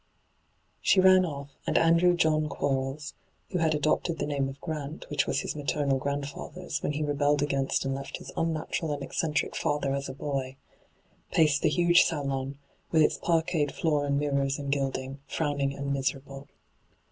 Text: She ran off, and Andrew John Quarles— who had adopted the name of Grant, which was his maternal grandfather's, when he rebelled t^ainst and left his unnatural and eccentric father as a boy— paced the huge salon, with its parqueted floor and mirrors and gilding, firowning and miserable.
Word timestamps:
She 0.81 0.99
ran 0.99 1.25
off, 1.25 1.49
and 1.67 1.77
Andrew 1.77 2.15
John 2.15 2.49
Quarles— 2.49 3.13
who 3.51 3.59
had 3.59 3.75
adopted 3.75 4.17
the 4.17 4.25
name 4.25 4.49
of 4.49 4.59
Grant, 4.59 5.07
which 5.11 5.27
was 5.27 5.41
his 5.41 5.55
maternal 5.55 5.99
grandfather's, 5.99 6.81
when 6.81 6.93
he 6.93 7.03
rebelled 7.03 7.41
t^ainst 7.41 7.85
and 7.85 7.93
left 7.93 8.17
his 8.17 8.31
unnatural 8.35 8.93
and 8.93 9.03
eccentric 9.03 9.55
father 9.55 9.93
as 9.93 10.09
a 10.09 10.15
boy— 10.15 10.55
paced 11.35 11.61
the 11.61 11.69
huge 11.69 12.01
salon, 12.01 12.57
with 12.89 13.03
its 13.03 13.19
parqueted 13.19 13.71
floor 13.71 14.03
and 14.03 14.17
mirrors 14.17 14.57
and 14.57 14.71
gilding, 14.71 15.19
firowning 15.27 15.77
and 15.77 15.93
miserable. 15.93 16.47